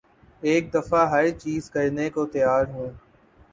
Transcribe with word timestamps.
ایک 0.43 0.73
دفعہ 0.73 1.05
ہر 1.09 1.29
چیز 1.39 1.69
کرنے 1.69 2.09
کو 2.09 2.25
تیار 2.25 2.65
ہوں 2.67 2.89